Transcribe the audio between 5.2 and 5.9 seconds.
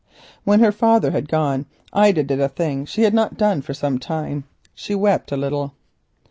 a little.